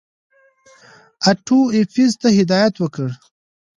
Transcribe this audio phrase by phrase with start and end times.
[1.29, 3.09] آټو ایفز ته هدایت وکړ.